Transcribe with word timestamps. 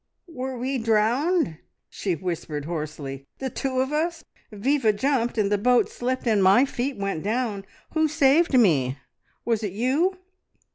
"Were 0.25 0.57
we 0.57 0.79
drowned?" 0.79 1.59
she 1.87 2.15
whispered 2.15 2.65
hoarsely. 2.65 3.27
"The 3.37 3.51
two 3.51 3.81
of 3.81 3.93
us? 3.93 4.23
Viva 4.51 4.93
jumped, 4.93 5.37
and 5.37 5.51
the 5.51 5.59
boat 5.59 5.89
slipped, 5.89 6.25
and 6.27 6.41
my 6.43 6.65
feet 6.65 6.97
went 6.97 7.21
down. 7.21 7.65
Who 7.91 8.07
saved 8.07 8.57
me? 8.57 8.97
Was 9.45 9.61
it 9.61 9.73
you?" 9.73 10.17